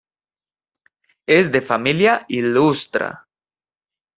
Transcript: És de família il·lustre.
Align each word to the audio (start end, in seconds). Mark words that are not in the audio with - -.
És 1.35 1.51
de 1.57 1.61
família 1.67 2.17
il·lustre. 2.41 3.11